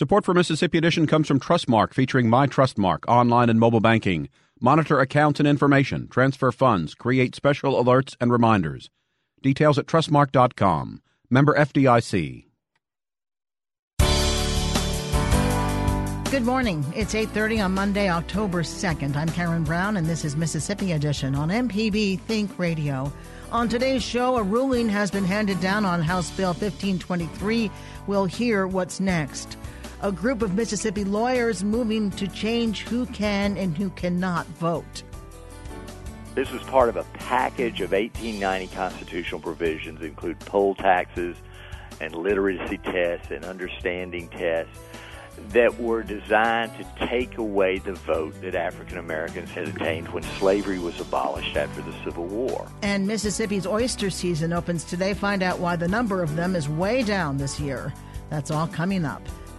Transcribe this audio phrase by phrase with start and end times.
[0.00, 4.30] Support for Mississippi Edition comes from Trustmark, featuring My Trustmark online and mobile banking.
[4.58, 8.88] Monitor accounts and information, transfer funds, create special alerts and reminders.
[9.42, 11.02] Details at trustmark.com.
[11.28, 12.46] Member FDIC.
[16.30, 16.82] Good morning.
[16.96, 19.16] It's 8:30 on Monday, October 2nd.
[19.16, 23.12] I'm Karen Brown and this is Mississippi Edition on MPB Think Radio.
[23.52, 27.70] On today's show, a ruling has been handed down on House Bill 1523.
[28.06, 29.58] We'll hear what's next
[30.02, 35.02] a group of Mississippi lawyers moving to change who can and who cannot vote.
[36.34, 41.36] This is part of a package of 1890 constitutional provisions, include poll taxes
[42.00, 44.78] and literacy tests and understanding tests
[45.48, 50.78] that were designed to take away the vote that African Americans had attained when slavery
[50.78, 52.70] was abolished after the Civil War.
[52.82, 55.14] And Mississippi's oyster season opens today.
[55.14, 57.92] Find out why the number of them is way down this year.
[58.28, 59.22] That's all coming up.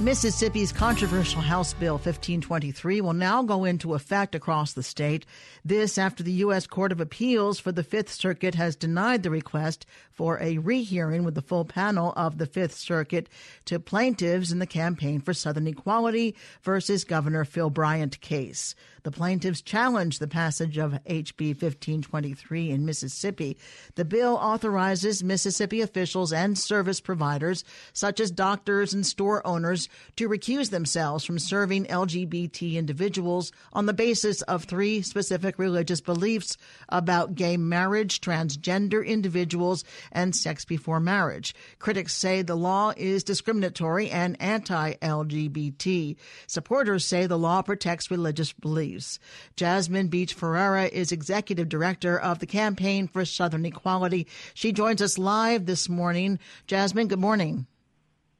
[0.00, 5.26] Mississippi's controversial House Bill 1523 will now go into effect across the state.
[5.64, 6.68] This after the U.S.
[6.68, 11.34] Court of Appeals for the Fifth Circuit has denied the request for a rehearing with
[11.34, 13.28] the full panel of the Fifth Circuit
[13.64, 18.76] to plaintiffs in the campaign for Southern Equality versus Governor Phil Bryant case.
[19.02, 23.56] The plaintiffs challenged the passage of HB 1523 in Mississippi.
[23.94, 30.28] The bill authorizes Mississippi officials and service providers, such as doctors and store owners, to
[30.28, 36.56] recuse themselves from serving LGBT individuals on the basis of three specific religious beliefs
[36.88, 41.54] about gay marriage, transgender individuals, and sex before marriage.
[41.78, 46.16] Critics say the law is discriminatory and anti LGBT.
[46.46, 49.18] Supporters say the law protects religious beliefs.
[49.56, 54.26] Jasmine Beach Ferrara is executive director of the Campaign for Southern Equality.
[54.54, 56.38] She joins us live this morning.
[56.66, 57.66] Jasmine, good morning.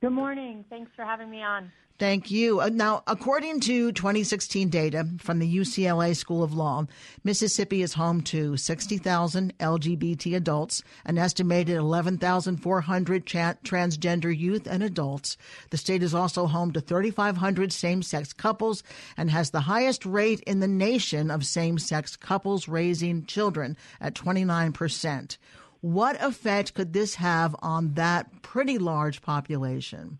[0.00, 0.64] Good morning.
[0.70, 1.72] Thanks for having me on.
[1.98, 2.60] Thank you.
[2.60, 6.86] Uh, now, according to 2016 data from the UCLA School of Law,
[7.24, 15.36] Mississippi is home to 60,000 LGBT adults, an estimated 11,400 tra- transgender youth and adults.
[15.70, 18.84] The state is also home to 3,500 same sex couples
[19.16, 24.14] and has the highest rate in the nation of same sex couples raising children at
[24.14, 25.36] 29%.
[25.80, 30.18] What effect could this have on that pretty large population?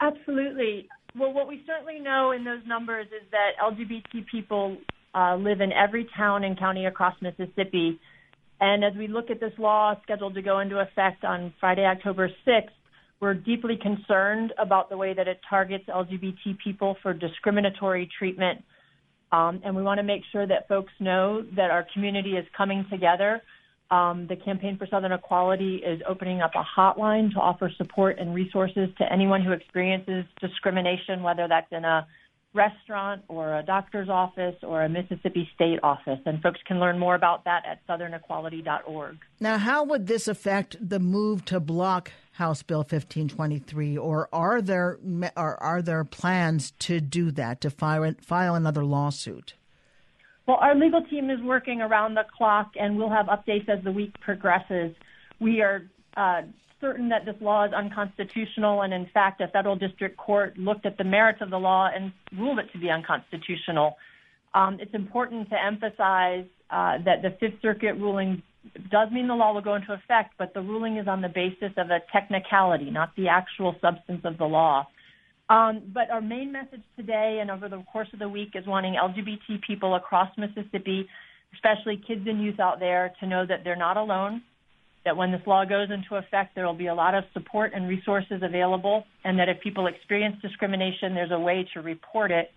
[0.00, 0.88] Absolutely.
[1.14, 4.76] Well, what we certainly know in those numbers is that LGBT people
[5.14, 7.98] uh, live in every town and county across Mississippi.
[8.60, 12.30] And as we look at this law scheduled to go into effect on Friday, October
[12.46, 12.68] 6th,
[13.20, 18.62] we're deeply concerned about the way that it targets LGBT people for discriminatory treatment.
[19.32, 22.84] Um, and we want to make sure that folks know that our community is coming
[22.90, 23.42] together
[23.90, 28.34] um, the Campaign for Southern Equality is opening up a hotline to offer support and
[28.34, 32.06] resources to anyone who experiences discrimination, whether that's in a
[32.56, 36.18] restaurant or a doctor's office or a Mississippi state office.
[36.24, 39.18] And folks can learn more about that at southernequality.org.
[39.38, 44.98] Now, how would this affect the move to block House Bill 1523, or are there
[45.36, 49.54] are, are there plans to do that to file file another lawsuit?
[50.46, 53.90] Well, our legal team is working around the clock, and we'll have updates as the
[53.90, 54.94] week progresses.
[55.40, 55.82] We are
[56.16, 56.42] uh,
[56.80, 60.98] certain that this law is unconstitutional, and in fact, a federal district court looked at
[60.98, 63.96] the merits of the law and ruled it to be unconstitutional.
[64.54, 68.42] Um, it's important to emphasize uh, that the Fifth Circuit ruling
[68.90, 71.72] does mean the law will go into effect, but the ruling is on the basis
[71.76, 74.86] of a technicality, not the actual substance of the law.
[75.48, 78.94] Um, but our main message today and over the course of the week is wanting
[78.94, 81.08] LGBT people across Mississippi,
[81.54, 84.42] especially kids and youth out there, to know that they're not alone,
[85.04, 87.88] that when this law goes into effect, there will be a lot of support and
[87.88, 92.50] resources available, and that if people experience discrimination, there's a way to report it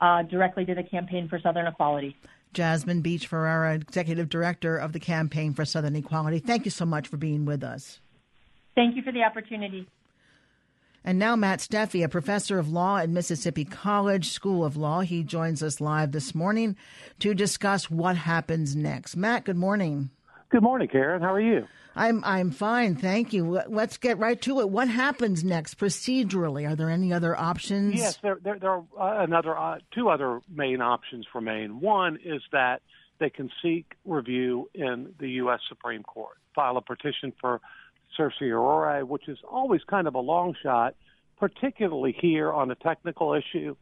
[0.00, 2.16] uh, directly to the Campaign for Southern Equality.
[2.52, 6.38] Jasmine Beach Ferrara, Executive Director of the Campaign for Southern Equality.
[6.38, 8.00] Thank you so much for being with us.
[8.76, 9.88] Thank you for the opportunity.
[11.08, 15.00] And now Matt Steffey, a professor of law at Mississippi College School of Law.
[15.00, 16.76] He joins us live this morning
[17.20, 19.16] to discuss what happens next.
[19.16, 20.10] Matt, good morning.
[20.50, 21.22] Good morning, Karen.
[21.22, 21.66] How are you?
[21.96, 23.62] I'm I'm fine, thank you.
[23.68, 24.68] Let's get right to it.
[24.68, 26.70] What happens next procedurally?
[26.70, 27.94] Are there any other options?
[27.94, 31.80] Yes, there there, there are uh, another uh, two other main options remain.
[31.80, 32.82] One is that
[33.18, 35.60] they can seek review in the U.S.
[35.70, 37.62] Supreme Court, file a petition for
[38.16, 40.94] certiorari, which is always kind of a long shot,
[41.38, 43.76] particularly here on a technical issue.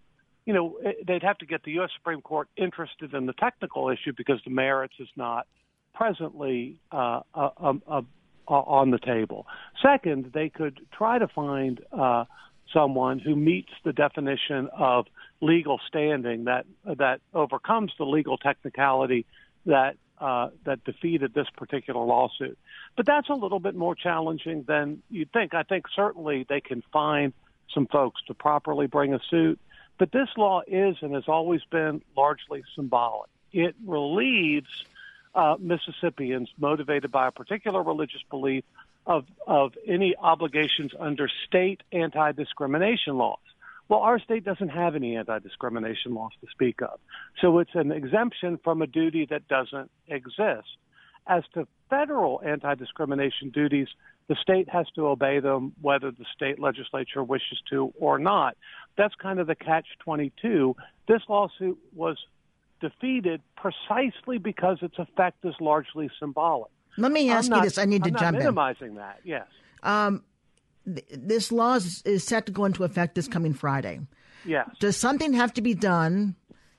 [0.45, 1.91] You know, they'd have to get the U.S.
[1.97, 5.47] Supreme Court interested in the technical issue because the merits is not
[5.95, 8.03] presently uh, uh, um, uh,
[8.49, 9.47] on the table.
[9.83, 12.25] Second, they could try to find uh,
[12.73, 15.07] someone who meets the definition of
[15.41, 19.27] legal standing that that overcomes the legal technicality
[19.67, 22.59] that uh, that defeated this particular lawsuit.
[22.97, 25.55] But that's a little bit more challenging than you'd think.
[25.55, 27.33] I think certainly they can find
[27.73, 29.61] some folks to properly bring a suit.
[29.99, 33.31] But this law is and has always been largely symbolic.
[33.53, 34.69] It relieves
[35.35, 38.65] uh, Mississippians motivated by a particular religious belief
[39.07, 43.39] of, of any obligations under state anti discrimination laws.
[43.89, 46.99] Well, our state doesn't have any anti discrimination laws to speak of.
[47.41, 50.69] So it's an exemption from a duty that doesn't exist.
[51.29, 53.89] As to federal anti discrimination duties,
[54.29, 58.57] the state has to obey them whether the state legislature wishes to or not.
[58.97, 60.75] That's kind of the catch 22.
[61.07, 62.17] This lawsuit was
[62.81, 66.71] defeated precisely because its effect is largely symbolic.
[66.99, 67.79] Let me ask not, you this.
[67.79, 68.95] I need to I'm jump minimizing in.
[68.95, 69.47] Minimizing that, yes.
[69.83, 70.25] Um,
[70.87, 74.01] this law is, is set to go into effect this coming Friday.
[74.45, 74.69] Yes.
[74.79, 76.37] Does something have to be done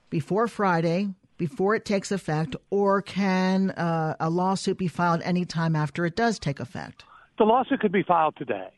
[0.10, 5.76] before Friday, before it takes effect, or can uh, a lawsuit be filed any time
[5.76, 7.04] after it does take effect?
[7.38, 8.70] The lawsuit could be filed today,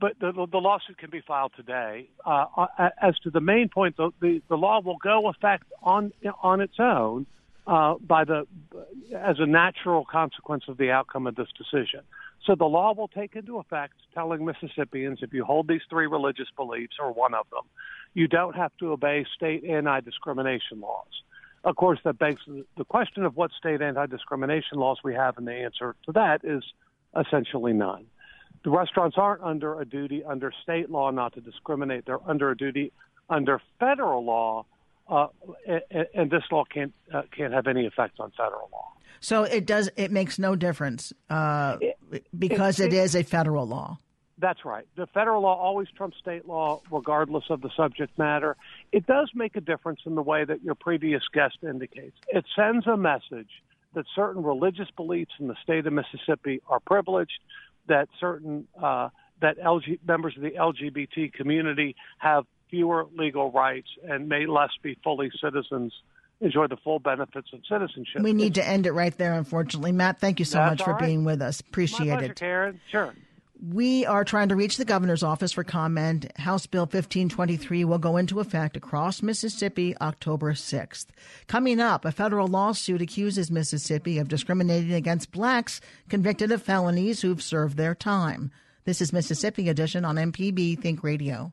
[0.00, 2.08] but the, the lawsuit can be filed today.
[2.26, 6.12] Uh, uh, as to the main point, the, the, the law will go effect on
[6.42, 7.26] on its own
[7.66, 8.46] uh, by the
[9.16, 12.00] as a natural consequence of the outcome of this decision.
[12.46, 16.48] So the law will take into effect telling Mississippians if you hold these three religious
[16.56, 17.62] beliefs or one of them,
[18.14, 21.06] you don't have to obey state anti-discrimination laws.
[21.64, 22.40] Of course, that begs
[22.76, 26.64] the question of what state anti-discrimination laws we have, and the answer to that is
[27.16, 28.06] essentially none.
[28.64, 32.06] The restaurants aren't under a duty under state law not to discriminate.
[32.06, 32.92] They're under a duty
[33.30, 34.66] under federal law,
[35.08, 35.28] uh,
[35.66, 38.88] and, and, this law can't uh, can't have any effect on federal law.
[39.20, 39.88] So it does.
[39.96, 41.78] It makes no difference uh,
[42.38, 43.98] because it, it, is a federal law.
[44.38, 44.86] That's right.
[44.96, 48.56] The federal law always trumps state law, regardless of the subject matter.
[48.90, 52.16] It does make a difference in the way that your previous guest indicates.
[52.28, 53.50] It sends a message
[53.94, 57.38] that certain religious beliefs in the state of Mississippi are privileged,
[57.88, 59.10] that certain uh,
[59.40, 64.96] that LG, members of the LGBT community have fewer legal rights and may less be
[65.04, 65.92] fully citizens
[66.42, 68.22] enjoy the full benefits of citizenship.
[68.22, 69.92] We need to end it right there, unfortunately.
[69.92, 71.06] Matt, thank you so That's much for right.
[71.06, 71.60] being with us.
[71.60, 72.38] Appreciate My pleasure, it.
[72.38, 72.80] Karen.
[72.90, 73.14] Sure.
[73.64, 76.26] We are trying to reach the governor's office for comment.
[76.36, 81.06] House Bill 1523 will go into effect across Mississippi October 6th.
[81.46, 87.40] Coming up, a federal lawsuit accuses Mississippi of discriminating against blacks convicted of felonies who've
[87.40, 88.50] served their time.
[88.84, 91.52] This is Mississippi Edition on MPB Think Radio.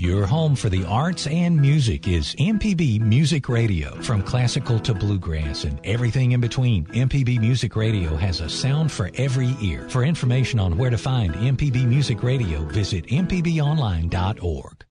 [0.00, 4.00] Your home for the arts and music is MPB Music Radio.
[4.00, 9.10] From classical to bluegrass and everything in between, MPB Music Radio has a sound for
[9.16, 9.86] every ear.
[9.90, 14.84] For information on where to find MPB Music Radio, visit MPBOnline.org.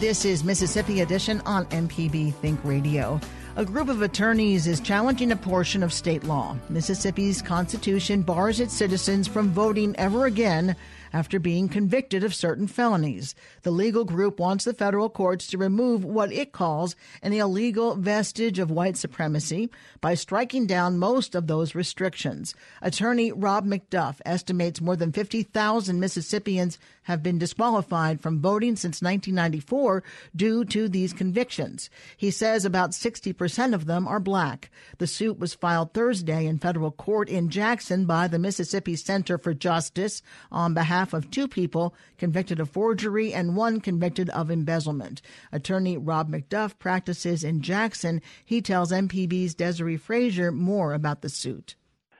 [0.00, 3.20] This is Mississippi Edition on MPB Think Radio.
[3.54, 6.56] A group of attorneys is challenging a portion of state law.
[6.68, 10.74] Mississippi's Constitution bars its citizens from voting ever again
[11.12, 13.34] after being convicted of certain felonies.
[13.62, 18.58] The legal group wants the federal courts to remove what it calls an illegal vestige
[18.58, 19.70] of white supremacy
[20.00, 22.54] by striking down most of those restrictions.
[22.82, 30.02] Attorney Rob McDuff estimates more than 50,000 Mississippians have been disqualified from voting since 1994
[30.34, 31.88] due to these convictions.
[32.16, 34.70] He says about 60% of them are black.
[34.98, 39.54] The suit was filed Thursday in federal court in Jackson by the Mississippi Center for
[39.54, 45.20] Justice on behalf behalf of two people convicted of forgery and one convicted of embezzlement.
[45.52, 48.22] Attorney Rob McDuff practices in Jackson.
[48.46, 51.74] He tells MPB's Desare Frazier more about the suit.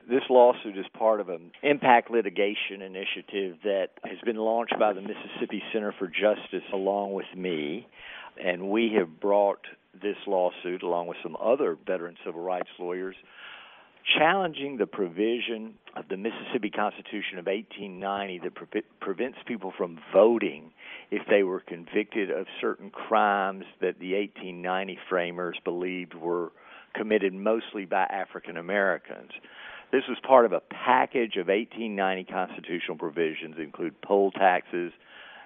[0.07, 5.01] This lawsuit is part of an impact litigation initiative that has been launched by the
[5.01, 7.87] Mississippi Center for Justice along with me.
[8.39, 9.65] And we have brought
[9.99, 13.15] this lawsuit, along with some other veteran civil rights lawyers,
[14.15, 20.71] challenging the provision of the Mississippi Constitution of 1890 that pre- prevents people from voting
[21.11, 26.51] if they were convicted of certain crimes that the 1890 framers believed were
[26.93, 29.31] committed mostly by African Americans.
[29.91, 34.91] This was part of a package of 1890 constitutional provisions, include poll taxes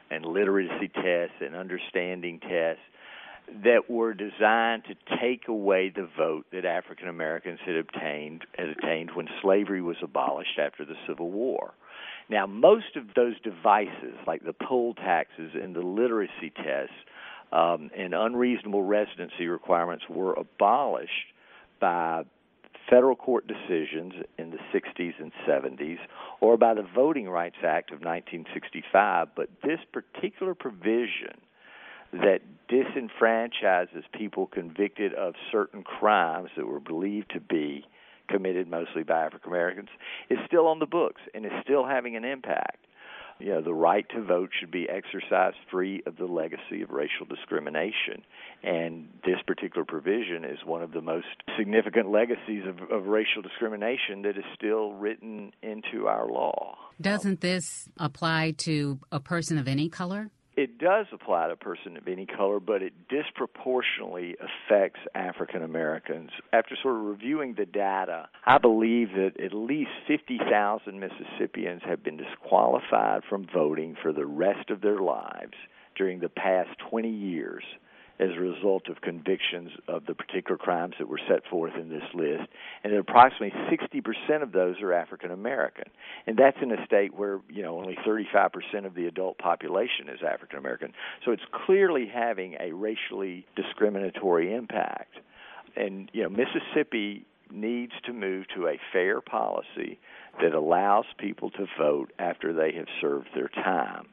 [0.10, 2.84] and literacy tests and understanding tests
[3.64, 9.12] that were designed to take away the vote that African Americans had obtained had attained
[9.14, 11.74] when slavery was abolished after the Civil War.
[12.30, 16.96] Now, most of those devices, like the poll taxes and the literacy tests
[17.52, 21.34] um, and unreasonable residency requirements, were abolished
[21.82, 22.24] by
[22.90, 26.00] federal court decisions in the 60s and 70s
[26.40, 31.36] or by the Voting Rights Act of 1965, but this particular provision
[32.12, 32.40] that
[32.70, 37.86] disenfranchises people convicted of certain crimes that were believed to be
[38.30, 39.90] committed mostly by African Americans
[40.30, 42.86] is still on the books and is still having an impact
[43.42, 47.26] you know, the right to vote should be exercised free of the legacy of racial
[47.28, 48.24] discrimination.
[48.64, 51.26] And this particular provision is one of the most
[51.58, 56.78] significant legacies of, of racial discrimination that is still written into our law.
[57.00, 60.30] Doesn't this apply to a person of any color?
[60.58, 66.32] It does apply to a person of any color, but it disproportionately affects African Americans.
[66.52, 72.18] After sort of reviewing the data, I believe that at least 50,000 Mississippians have been
[72.18, 75.56] disqualified from voting for the rest of their lives
[75.96, 77.64] during the past 20 years
[78.22, 82.04] as a result of convictions of the particular crimes that were set forth in this
[82.14, 82.48] list,
[82.84, 85.86] and approximately 60% of those are African American.
[86.28, 90.20] And that's in a state where, you know, only 35% of the adult population is
[90.22, 90.94] African American.
[91.26, 95.16] So it's clearly having a racially discriminatory impact.
[95.76, 100.00] And, you know, Mississippi needs to move to a fair policy
[100.42, 104.08] that allows people to vote after they have served their time.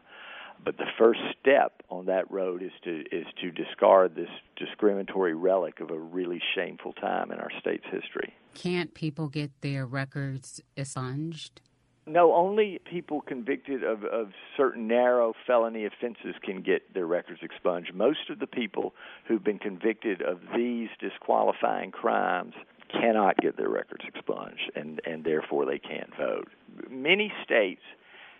[0.64, 5.80] But the first step on that road is to is to discard this discriminatory relic
[5.80, 8.34] of a really shameful time in our state's history.
[8.54, 11.60] Can't people get their records expunged?
[12.08, 17.94] No, only people convicted of, of certain narrow felony offenses can get their records expunged.
[17.94, 18.94] Most of the people
[19.26, 22.54] who've been convicted of these disqualifying crimes
[22.88, 26.48] cannot get their records expunged, and, and therefore they can't vote.
[26.88, 27.82] Many states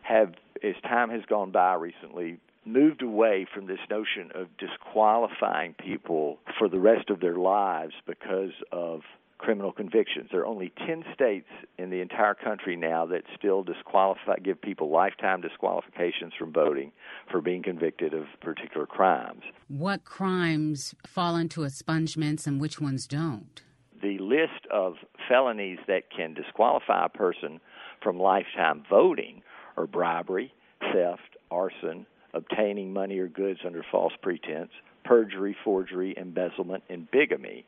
[0.01, 6.39] have, as time has gone by recently, moved away from this notion of disqualifying people
[6.59, 9.01] for the rest of their lives because of
[9.39, 10.29] criminal convictions.
[10.31, 11.49] There are only 10 states
[11.79, 16.93] in the entire country now that still disqualify give people lifetime disqualifications from voting
[17.31, 19.43] for being convicted of particular crimes.
[19.69, 23.63] What crimes fall into expungements and which ones don't?
[24.03, 24.95] The list of
[25.29, 27.61] felonies that can disqualify a person
[28.03, 29.43] from lifetime voting
[29.79, 30.53] are bribery,
[30.93, 34.71] theft, arson, obtaining money or goods under false pretense,
[35.05, 37.65] perjury, forgery, embezzlement, and bigamy.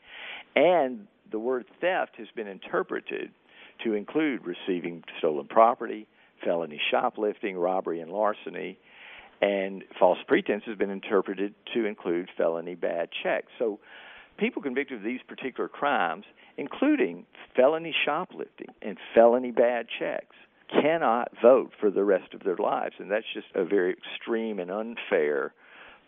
[0.55, 3.31] And the word theft has been interpreted
[3.85, 6.07] to include receiving stolen property,
[6.45, 8.79] felony shoplifting, robbery, and larceny.
[9.41, 13.47] And false pretense has been interpreted to include felony bad checks.
[13.59, 13.79] So
[14.37, 16.25] people convicted of these particular crimes,
[16.59, 17.25] including
[17.57, 20.37] felony shoplifting and felony bad checks,
[20.71, 22.95] cannot vote for the rest of their lives.
[22.99, 25.53] And that's just a very extreme and unfair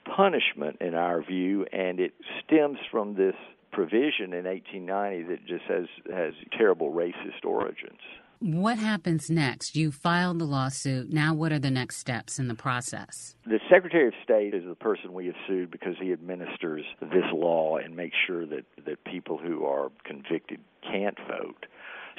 [0.04, 2.12] punishment in our view, and it
[2.44, 3.34] stems from this
[3.72, 8.00] provision in 1890 that just has has terrible racist origins.
[8.40, 9.76] What happens next?
[9.76, 11.12] You filed the lawsuit.
[11.12, 13.36] Now, what are the next steps in the process?
[13.46, 17.76] The Secretary of State is the person we have sued because he administers this law
[17.76, 21.66] and makes sure that, that people who are convicted can't vote.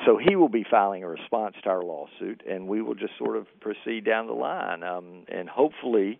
[0.05, 3.37] So he will be filing a response to our lawsuit, and we will just sort
[3.37, 4.83] of proceed down the line.
[4.83, 6.19] Um, and hopefully,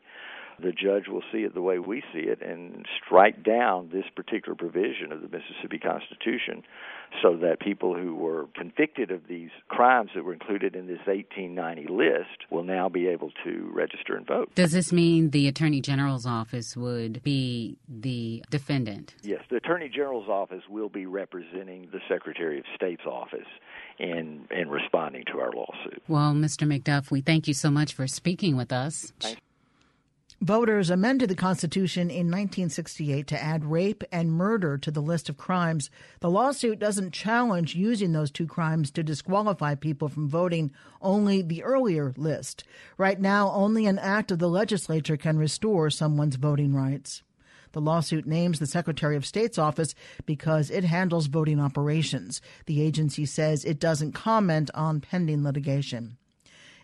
[0.59, 4.55] the judge will see it the way we see it and strike down this particular
[4.55, 6.63] provision of the Mississippi Constitution
[7.21, 11.87] so that people who were convicted of these crimes that were included in this 1890
[11.87, 14.53] list will now be able to register and vote.
[14.55, 19.15] Does this mean the Attorney General's office would be the defendant?
[19.21, 23.47] Yes, the Attorney General's office will be representing the Secretary of State's office
[24.00, 26.01] in in responding to our lawsuit.
[26.07, 26.67] Well, Mr.
[26.67, 29.13] McDuff, we thank you so much for speaking with us.
[29.19, 29.41] Thanks.
[30.43, 35.38] Voters amended the Constitution in 1968 to add rape and murder to the list of
[35.38, 35.89] crimes.
[36.19, 40.71] The lawsuit doesn't challenge using those two crimes to disqualify people from voting,
[41.01, 42.65] only the earlier list.
[42.97, 47.23] Right now, only an act of the legislature can restore someone's voting rights.
[47.73, 49.93] The lawsuit names the Secretary of State's office
[50.25, 52.39] because it handles voting operations.
[52.67, 56.17] The agency says it doesn't comment on pending litigation.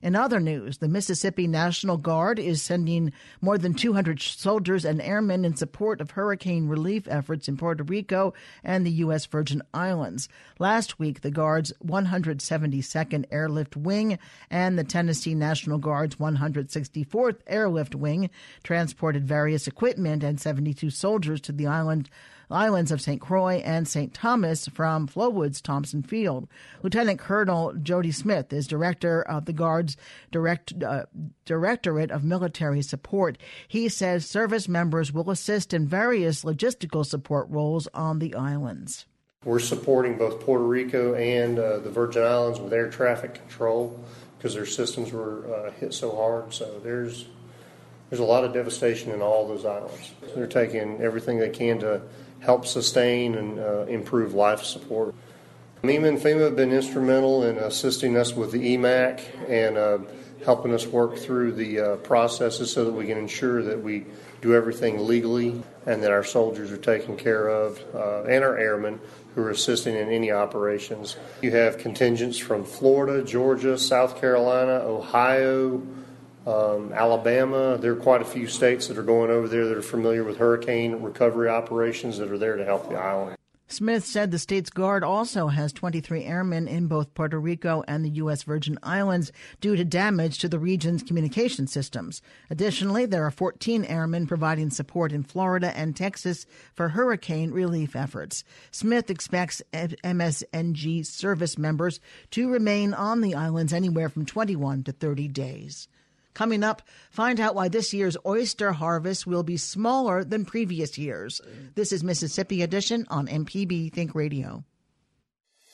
[0.01, 5.44] In other news, the Mississippi National Guard is sending more than 200 soldiers and airmen
[5.44, 9.25] in support of hurricane relief efforts in Puerto Rico and the U.S.
[9.25, 10.29] Virgin Islands.
[10.58, 14.18] Last week, the Guard's 172nd Airlift Wing
[14.50, 18.29] and the Tennessee National Guard's 164th Airlift Wing
[18.63, 22.10] transported various equipment and 72 soldiers to the island
[22.50, 23.22] islands of St.
[23.22, 24.13] Croix and St.
[24.13, 26.48] Thomas from Flowood's Thompson Field.
[26.84, 29.98] Lieutenant Colonel Jody Smith is director of the Guard's
[30.32, 31.06] Direct, uh,
[31.46, 33.38] Directorate of Military Support.
[33.68, 39.06] He says service members will assist in various logistical support roles on the islands.
[39.46, 44.03] We're supporting both Puerto Rico and uh, the Virgin Islands with air traffic control
[44.38, 46.53] because their systems were uh, hit so hard.
[46.53, 47.25] So there's
[48.10, 50.12] there's a lot of devastation in all those islands.
[50.36, 52.01] They're taking everything they can to
[52.41, 55.13] help sustain and uh, improve life support.
[55.84, 60.00] MEMA and FEMA have been instrumental in assisting us with the EMAC and uh,
[60.43, 64.05] helping us work through the uh, processes so that we can ensure that we
[64.41, 69.00] do everything legally and that our soldiers are taken care of uh, and our airmen
[69.36, 71.17] who are assisting in any operations.
[71.41, 75.81] You have contingents from Florida, Georgia, South Carolina, Ohio,
[76.46, 77.77] um, Alabama.
[77.77, 80.38] There are quite a few states that are going over there that are familiar with
[80.38, 83.38] hurricane recovery operations that are there to help the island.
[83.72, 88.10] Smith said the state's guard also has 23 airmen in both Puerto Rico and the
[88.10, 88.41] U.S.
[88.41, 89.31] Virgin Islands
[89.62, 92.24] due to damage to the region's communication systems.
[92.50, 98.43] Additionally, there are 14 airmen providing support in Florida and Texas for hurricane relief efforts.
[98.71, 101.99] Smith expects MSNG service members
[102.32, 105.88] to remain on the islands anywhere from 21 to 30 days.
[106.39, 111.41] Coming up, find out why this year's oyster harvest will be smaller than previous years.
[111.75, 114.63] This is Mississippi Edition on MPB Think Radio.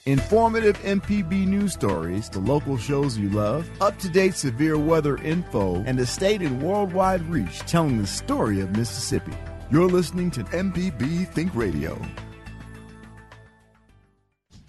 [0.07, 5.83] Informative MPB news stories, the local shows you love, up to date severe weather info,
[5.85, 9.37] and the state and worldwide reach telling the story of Mississippi.
[9.69, 12.01] You're listening to MPB Think Radio.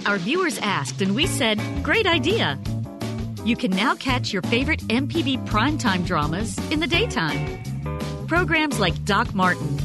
[0.05, 2.59] Our viewers asked, and we said, Great idea.
[3.47, 7.63] You can now catch your favorite MPB primetime dramas in the daytime.
[8.27, 9.79] Programs like Doc Martin,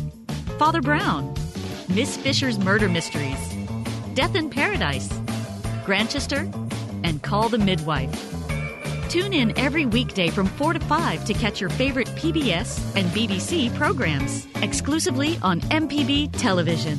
[0.58, 1.32] Father Brown,
[1.88, 3.38] Miss Fisher's Murder Mysteries,
[4.16, 5.14] Death in Paradise,
[5.86, 6.50] Grantchester,
[7.04, 8.12] and Call the Midwife.
[9.10, 13.72] Tune in every weekday from 4 to 5 to catch your favorite PBS and BBC
[13.76, 16.98] programs exclusively on MPB television.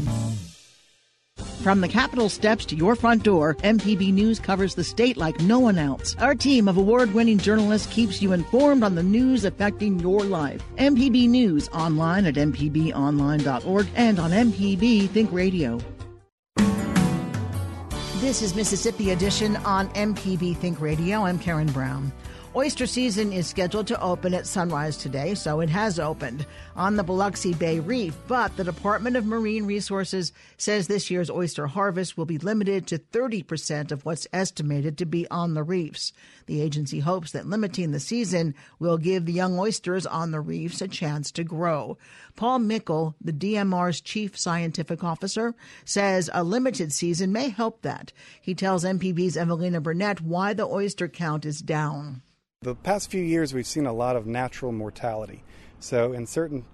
[1.63, 5.61] From the Capitol steps to your front door, MPB News covers the state like no
[5.61, 6.17] one else.
[6.19, 10.61] Our team of award winning journalists keeps you informed on the news affecting your life.
[10.77, 15.79] MPB News online at MPBOnline.org and on MPB Think Radio.
[18.17, 21.23] This is Mississippi Edition on MPB Think Radio.
[21.23, 22.11] I'm Karen Brown.
[22.55, 26.45] Oyster season is scheduled to open at sunrise today, so it has opened
[26.77, 28.15] on the Biloxi Bay Reef.
[28.29, 32.99] But the Department of Marine Resources says this year's oyster harvest will be limited to
[32.99, 36.13] 30% of what's estimated to be on the reefs.
[36.45, 40.83] The agency hopes that limiting the season will give the young oysters on the reefs
[40.83, 41.97] a chance to grow.
[42.37, 45.55] Paul Mickle, the DMR's chief scientific officer,
[45.87, 48.13] says a limited season may help that.
[48.43, 52.21] He tells MPB's Evelina Burnett why the oyster count is down.
[52.63, 55.43] The past few years, we've seen a lot of natural mortality.
[55.81, 56.65] So, in certain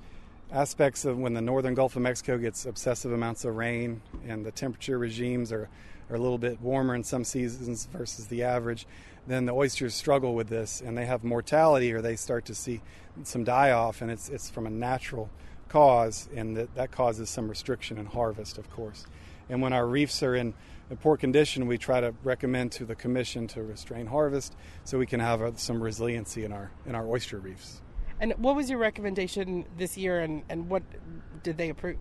[0.53, 4.51] aspects of when the northern Gulf of Mexico gets excessive amounts of rain and the
[4.51, 5.71] temperature regimes are,
[6.11, 8.87] are a little bit warmer in some seasons versus the average,
[9.27, 12.83] then the oysters struggle with this and they have mortality or they start to see
[13.23, 15.31] some die off, and it's, it's from a natural
[15.71, 19.07] cause, and that, that causes some restriction in harvest, of course.
[19.49, 20.53] And when our reefs are in
[20.91, 25.07] in poor condition, we try to recommend to the commission to restrain harvest so we
[25.07, 27.83] can have some resiliency in our in our oyster reefs.
[28.21, 30.83] And what was your recommendation this year, and, and what
[31.43, 31.99] did they approve?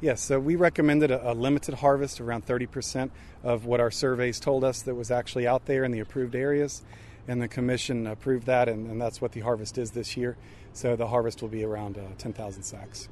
[0.00, 3.10] Yes, so we recommended a, a limited harvest, around 30%
[3.42, 6.82] of what our surveys told us that was actually out there in the approved areas.
[7.28, 10.36] And the commission approved that, and, and that's what the harvest is this year.
[10.72, 13.08] So the harvest will be around uh, 10,000 sacks.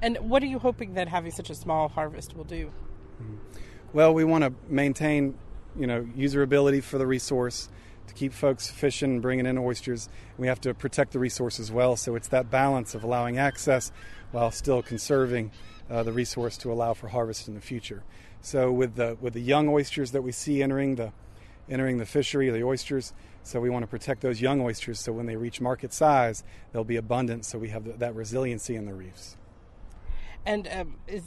[0.00, 2.70] And what are you hoping that having such a small harvest will do?
[3.20, 3.36] Mm-hmm.
[3.92, 5.36] Well, we want to maintain
[5.76, 7.68] you know, userability for the resource
[8.06, 10.08] to keep folks fishing and bringing in oysters.
[10.38, 11.96] We have to protect the resource as well.
[11.96, 13.90] So it's that balance of allowing access
[14.30, 15.50] while still conserving
[15.90, 18.04] uh, the resource to allow for harvest in the future.
[18.42, 21.12] So with the with the young oysters that we see entering the
[21.68, 23.12] entering the fishery, the oysters.
[23.42, 26.84] So we want to protect those young oysters so when they reach market size, they'll
[26.84, 27.44] be abundant.
[27.44, 29.36] So we have that resiliency in the reefs.
[30.46, 31.22] And um, is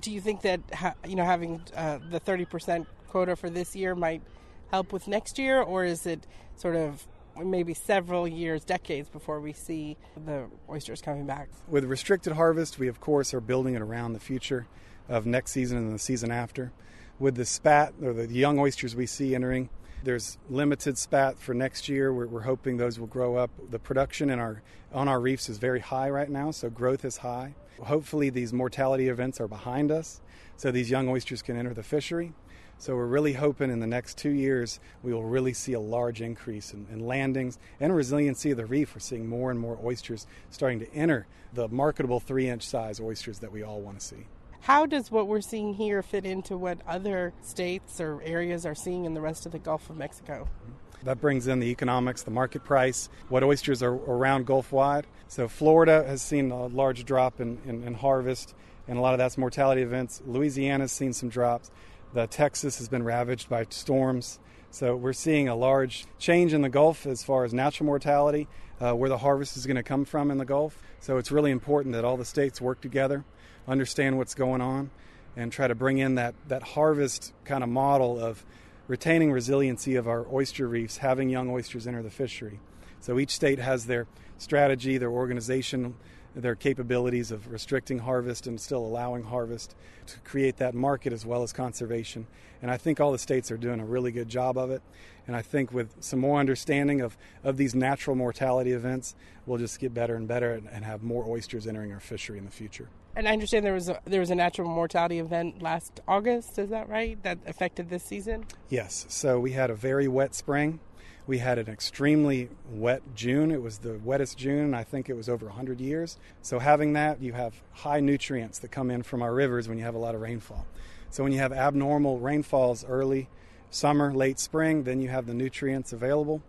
[0.00, 0.60] do you think that
[1.06, 4.22] you know having uh, the thirty percent quota for this year might
[4.70, 7.06] help with next year, or is it sort of
[7.42, 11.48] maybe several years, decades before we see the oysters coming back?
[11.68, 14.66] With restricted harvest, we of course are building it around the future
[15.08, 16.72] of next season and the season after.
[17.18, 19.68] With the spat or the young oysters we see entering,
[20.02, 22.12] there's limited spat for next year.
[22.12, 23.50] We're, we're, hoping those will grow up.
[23.70, 27.18] The production in our on our reefs is very high right now, so growth is
[27.18, 27.54] high.
[27.80, 30.20] Hopefully, these mortality events are behind us,
[30.56, 32.32] so these young oysters can enter the fishery.
[32.78, 36.20] So we're really hoping in the next two years we will really see a large
[36.20, 38.94] increase in, in, landings and resiliency of the reef.
[38.94, 43.38] We're seeing more and more oysters starting to enter the marketable three inch size oysters
[43.38, 44.26] that we all want to see.
[44.62, 49.04] How does what we're seeing here fit into what other states or areas are seeing
[49.04, 50.48] in the rest of the Gulf of Mexico?
[50.64, 50.81] Mm-hmm.
[51.04, 55.06] That brings in the economics, the market price, what oysters are around Gulf wide.
[55.28, 58.54] So Florida has seen a large drop in, in, in harvest,
[58.86, 60.22] and a lot of that's mortality events.
[60.26, 61.70] Louisiana's seen some drops.
[62.14, 64.38] The Texas has been ravaged by storms.
[64.70, 68.48] So we're seeing a large change in the Gulf as far as natural mortality,
[68.80, 70.78] uh, where the harvest is going to come from in the Gulf.
[71.00, 73.24] So it's really important that all the states work together
[73.68, 74.90] understand what's going on,
[75.36, 78.44] and try to bring in that, that harvest kind of model of
[78.92, 82.60] retaining resiliency of our oyster reefs, having young oysters enter the fishery.
[83.00, 85.94] So each state has their strategy, their organization,
[86.36, 89.74] their capabilities of restricting harvest and still allowing harvest
[90.08, 92.26] to create that market as well as conservation.
[92.60, 94.82] And I think all the states are doing a really good job of it.
[95.26, 99.14] And I think with some more understanding of, of these natural mortality events,
[99.46, 102.44] we'll just get better and better and, and have more oysters entering our fishery in
[102.44, 102.90] the future.
[103.14, 106.58] And I understand there was a, there was a natural mortality event last August.
[106.58, 107.22] Is that right?
[107.22, 108.46] That affected this season.
[108.68, 109.04] Yes.
[109.08, 110.80] So we had a very wet spring.
[111.26, 113.52] We had an extremely wet June.
[113.52, 116.18] It was the wettest June, I think it was over 100 years.
[116.42, 119.84] So, having that, you have high nutrients that come in from our rivers when you
[119.84, 120.66] have a lot of rainfall.
[121.10, 123.28] So, when you have abnormal rainfalls early
[123.70, 126.42] summer, late spring, then you have the nutrients available.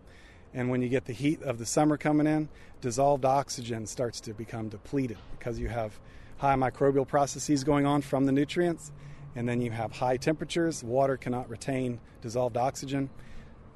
[0.55, 2.49] And when you get the heat of the summer coming in,
[2.81, 5.99] dissolved oxygen starts to become depleted because you have
[6.43, 8.91] high microbial processes going on from the nutrients,
[9.33, 10.83] and then you have high temperatures.
[10.83, 13.09] Water cannot retain dissolved oxygen.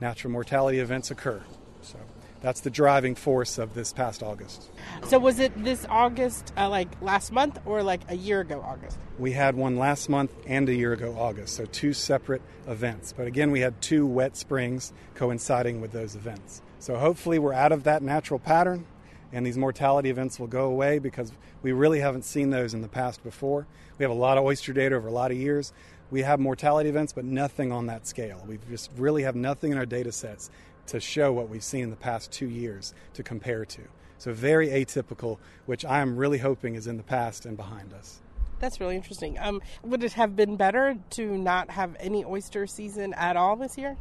[0.01, 1.41] Natural mortality events occur.
[1.81, 1.97] So
[2.41, 4.69] that's the driving force of this past August.
[5.05, 8.97] So was it this August, uh, like last month, or like a year ago August?
[9.17, 13.13] We had one last month and a year ago August, so two separate events.
[13.15, 16.61] But again, we had two wet springs coinciding with those events.
[16.79, 18.85] So hopefully, we're out of that natural pattern
[19.31, 22.87] and these mortality events will go away because we really haven't seen those in the
[22.87, 23.67] past before.
[23.97, 25.73] We have a lot of oyster data over a lot of years.
[26.09, 28.43] We have mortality events, but nothing on that scale.
[28.47, 30.49] We just really have nothing in our data sets
[30.87, 33.81] to show what we've seen in the past two years to compare to.
[34.19, 38.21] So, very atypical, which I am really hoping is in the past and behind us.
[38.59, 39.37] That's really interesting.
[39.37, 43.77] Um, would it have been better to not have any oyster season at all this
[43.77, 43.97] year?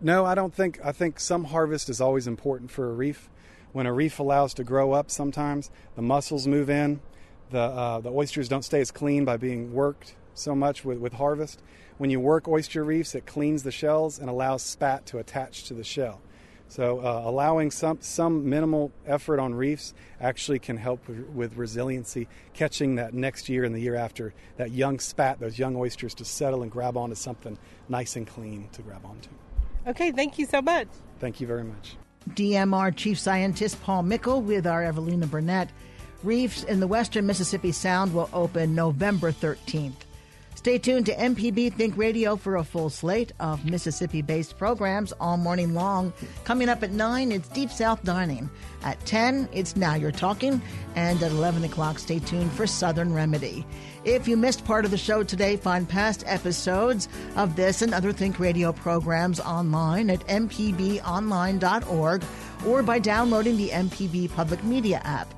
[0.00, 0.78] No, I don't think.
[0.84, 3.30] I think some harvest is always important for a reef
[3.72, 7.00] when a reef allows to grow up, sometimes the mussels move in.
[7.50, 11.14] The, uh, the oysters don't stay as clean by being worked so much with, with
[11.14, 11.62] harvest.
[11.98, 15.74] When you work oyster reefs, it cleans the shells and allows spat to attach to
[15.74, 16.20] the shell.
[16.70, 22.28] So, uh, allowing some, some minimal effort on reefs actually can help with, with, resiliency,
[22.52, 26.26] catching that next year and the year after, that young spat, those young oysters to
[26.26, 27.56] settle and grab onto something
[27.88, 29.30] nice and clean to grab onto.
[29.86, 30.88] Okay, thank you so much.
[31.20, 31.96] Thank you very much.
[32.34, 35.70] DMR Chief Scientist Paul Mickle with our Evelina Burnett.
[36.22, 40.07] Reefs in the western Mississippi Sound will open November 13th.
[40.58, 45.36] Stay tuned to MPB Think Radio for a full slate of Mississippi based programs all
[45.36, 46.12] morning long.
[46.42, 48.50] Coming up at 9, it's Deep South Dining.
[48.82, 50.60] At 10, it's Now You're Talking.
[50.96, 53.64] And at 11 o'clock, stay tuned for Southern Remedy.
[54.04, 58.12] If you missed part of the show today, find past episodes of this and other
[58.12, 62.24] Think Radio programs online at mpbonline.org
[62.66, 65.37] or by downloading the MPB Public Media app.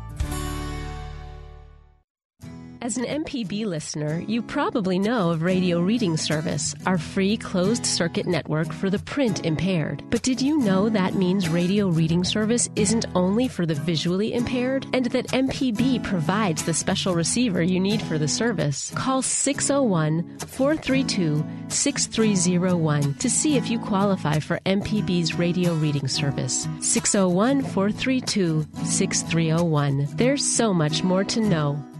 [2.83, 8.25] As an MPB listener, you probably know of Radio Reading Service, our free closed circuit
[8.25, 10.03] network for the print impaired.
[10.09, 14.87] But did you know that means Radio Reading Service isn't only for the visually impaired
[14.93, 18.91] and that MPB provides the special receiver you need for the service?
[18.95, 26.67] Call 601 432 6301 to see if you qualify for MPB's Radio Reading Service.
[26.79, 30.07] 601 432 6301.
[30.15, 31.90] There's so much more to know.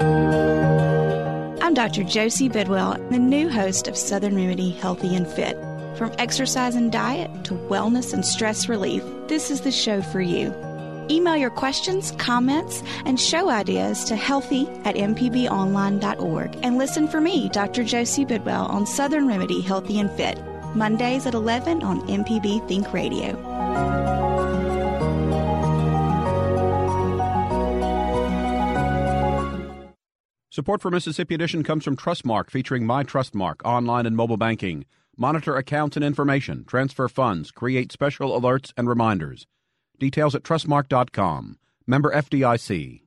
[0.00, 2.04] I'm Dr.
[2.04, 5.56] Josie Bidwell, the new host of Southern Remedy Healthy and Fit.
[5.96, 10.54] From exercise and diet to wellness and stress relief, this is the show for you.
[11.10, 17.48] Email your questions, comments, and show ideas to healthy at mpbonline.org and listen for me,
[17.48, 17.82] Dr.
[17.82, 20.38] Josie Bidwell, on Southern Remedy Healthy and Fit,
[20.76, 24.17] Mondays at 11 on MPB Think Radio.
[30.58, 34.86] Support for Mississippi Edition comes from Trustmark, featuring My Trustmark online and mobile banking.
[35.16, 39.46] Monitor accounts and information, transfer funds, create special alerts and reminders.
[40.00, 41.58] Details at trustmark.com.
[41.86, 43.02] Member FDIC.